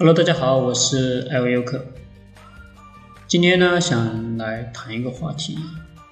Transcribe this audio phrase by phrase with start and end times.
[0.00, 1.84] Hello，大家好，我是艾维优克。
[3.26, 5.58] 今天呢，想来谈一个话题，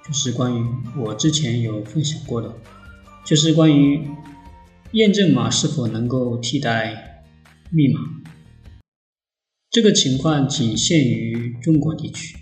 [0.05, 0.67] 就是关于
[0.97, 2.53] 我之前有分享过的，
[3.25, 4.05] 就是关于
[4.91, 7.23] 验证码是否能够替代
[7.71, 8.01] 密码。
[9.69, 12.37] 这个情况仅限于中国地区，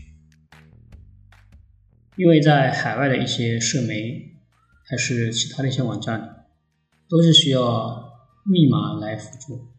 [2.16, 4.32] 因为在海外的一些社媒，
[4.90, 6.48] 还是其他的一些网站，
[7.08, 9.75] 都是需要密码来辅助。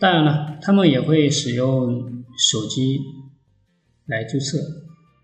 [0.00, 3.02] 当然了，他们也会使用手机
[4.06, 4.56] 来注册，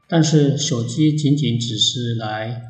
[0.06, 2.62] 但是手机仅仅只是来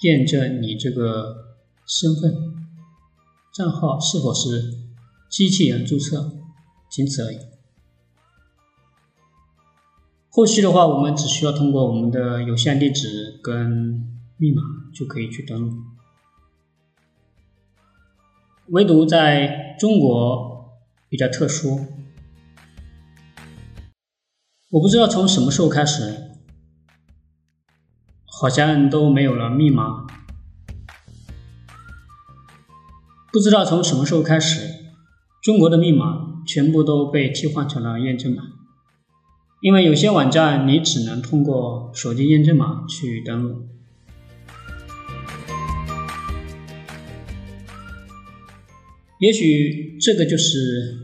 [0.00, 1.54] 验证你这个
[1.86, 2.34] 身份
[3.54, 4.78] 账号是否是
[5.28, 6.32] 机器人注册，
[6.90, 7.38] 仅此而已。
[10.28, 14.60] 后续的话，我们只需要通过我们的邮箱地址跟密码
[14.92, 15.76] 就可以去登录，
[18.70, 20.49] 唯独在中国。
[21.10, 21.86] 比较特殊，
[24.70, 26.30] 我不知道从什么时候开始，
[28.24, 30.06] 好像都没有了密码。
[33.32, 34.84] 不知道从什么时候开始，
[35.42, 38.44] 中国的密码全部都被替换成了验证码，
[39.60, 43.66] 因为有些网站你只能通过手机验证码去登录。
[49.20, 50.96] 也许这个就是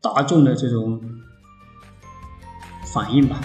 [0.00, 1.00] 大众的这种
[2.92, 3.44] 反应吧。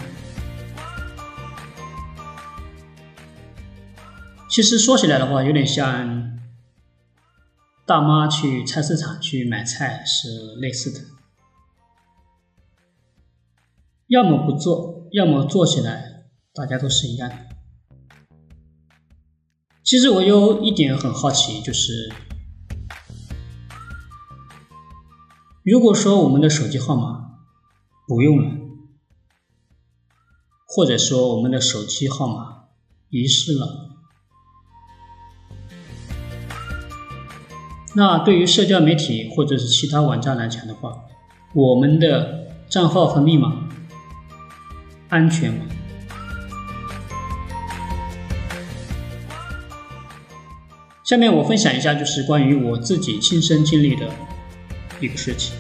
[4.52, 6.40] 其实说起来的话，有点像
[7.88, 11.00] 大妈去菜市场去买菜是类似的，
[14.08, 17.36] 要么不做，要么做起来，大家都是一样的。
[19.84, 22.12] 其实我有一点很好奇，就是。
[25.64, 27.32] 如果说我们的手机号码
[28.08, 28.58] 不用了，
[30.66, 32.64] 或者说我们的手机号码
[33.10, 33.90] 遗失了，
[37.96, 41.04] 那对于社交媒体或者是其他网站来讲的话，
[41.54, 43.68] 我们的账号和密码
[45.10, 45.66] 安全吗？
[51.04, 54.10] 下面我分享一下，就是关于我自己亲身经历的。
[55.00, 55.56] 一个事情。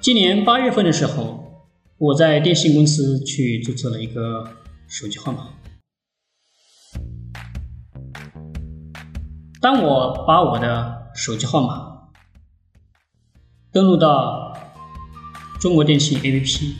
[0.00, 4.44] 今年八月份的时候，我在电信公司去注册了一个
[4.86, 5.48] 手机号码。
[9.60, 12.10] 当我把我的手机号码
[13.72, 14.54] 登录到
[15.58, 16.74] 中国电信 APP，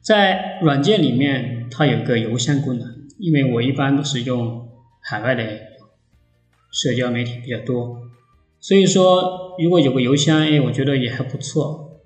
[0.00, 4.71] 在软件里面它有个邮箱功能，因为我一般都是用。
[5.04, 5.42] 海外的
[6.70, 8.02] 社交媒体比较多，
[8.60, 12.00] 所以说如果有个邮箱，哎，我觉得也还不错。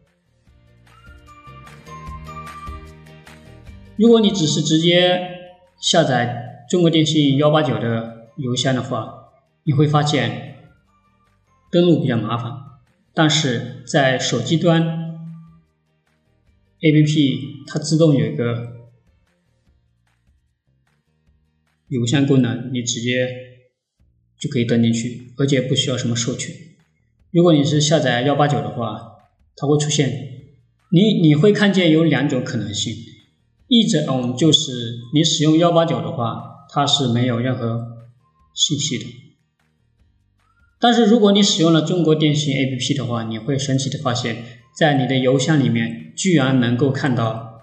[3.97, 9.29] 如果你只是直接下载中国电信幺八九的邮箱的话，
[9.65, 10.57] 你会发现
[11.71, 12.53] 登录比较麻烦。
[13.13, 14.83] 但是在手机端
[16.81, 18.76] APP 它自动有一个。
[21.89, 23.29] 邮箱功能，你直接
[24.41, 26.55] 就可以登进去，而且不需要什么授权。
[27.31, 29.01] 如果你是下载幺八九的话，
[29.57, 30.11] 它会出现
[30.91, 32.95] 你你会看见有两种可能性，
[33.69, 34.71] 一种就是
[35.15, 38.09] 你使用幺八九的话，它是没有任何
[38.55, 39.05] 信息的。
[40.79, 44.45] 但是如果你使用了中国电信 APP 的话，你会神奇的发现，
[44.77, 47.61] 在你的邮箱里面居然能够看到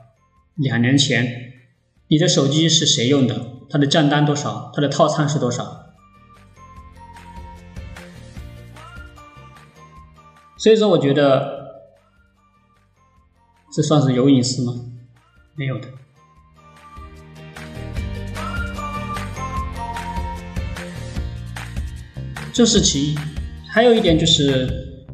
[0.55, 1.52] 两年前
[2.07, 3.47] 你的手机是谁用的。
[3.69, 4.71] 它的账单多少？
[4.75, 5.95] 它的套餐是多少？
[10.57, 11.83] 所以说，我觉得
[13.73, 14.73] 这算是有隐私吗？
[15.55, 15.87] 没有的。
[22.53, 23.17] 这是其一，
[23.67, 25.07] 还有一点就是，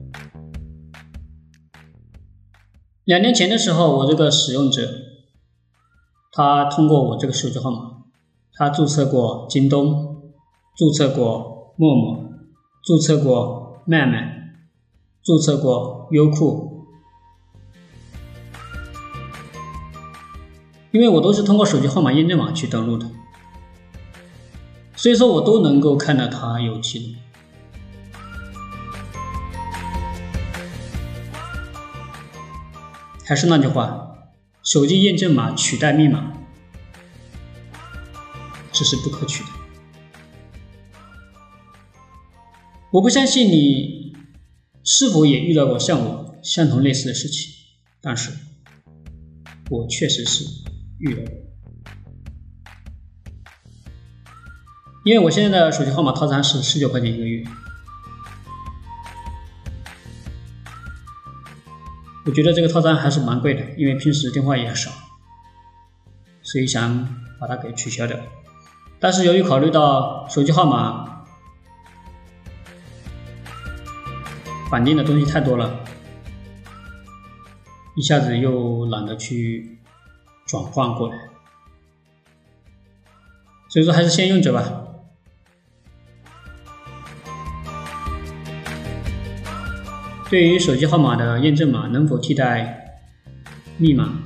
[3.05, 5.08] 两年前的时候，我这个使用者，
[6.39, 7.97] 他通过我这个手机号码。
[8.53, 10.31] 他注册过京东，
[10.73, 12.29] 注册过陌陌，
[12.81, 14.53] 注册过麦麦，
[15.21, 16.85] 注册过优酷，
[20.91, 23.05] 因为我都是通过手机号码验证码去登录的，
[24.95, 27.15] 所以说我都能够看到他有记录。
[33.25, 34.18] 还是那句话，
[34.63, 36.33] 手机验证码取代密码。
[38.71, 39.49] 这是不可取的。
[42.91, 44.15] 我不相信你
[44.83, 47.53] 是否也遇到过像我相同类似的事情，
[48.01, 48.31] 但是
[49.69, 50.45] 我确实是
[50.99, 51.39] 遇到过。
[55.05, 57.43] 因为我现在的手机号码套餐是十九块钱一个月，
[62.29, 64.91] 我觉得这个套餐还是蛮贵的，因为平时电话也少，
[66.43, 68.15] 所以想把它给取消掉。
[68.99, 71.25] 但是由于考虑到手机号码
[74.69, 75.83] 绑定的东西太多了，
[77.95, 79.79] 一下子又懒得去
[80.45, 81.15] 转换过来，
[83.69, 84.83] 所以说还是先用着吧。
[90.29, 93.01] 对于手机号码的验证码能否替代
[93.79, 94.21] 密码？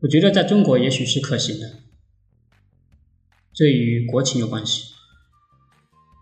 [0.00, 1.80] 我觉得在中国也许是可行的，
[3.52, 4.94] 这与国情有关系。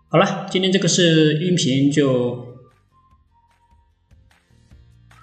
[0.09, 2.57] 好了，今天这个是音频就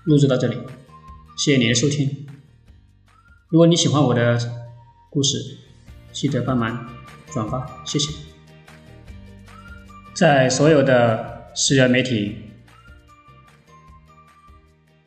[0.05, 0.57] 录制到这里，
[1.37, 2.25] 谢谢你的收听。
[3.49, 4.39] 如果你喜欢我的
[5.11, 5.59] 故事，
[6.13, 6.89] 记得帮忙
[7.33, 8.28] 转发，谢谢。
[10.19, 12.51] 在所有的社交媒体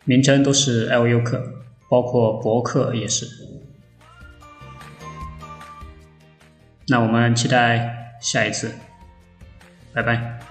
[0.05, 3.27] 名称都是艾维优客，包括博客也是。
[6.87, 8.71] 那我们期待下一次，
[9.93, 10.50] 拜拜。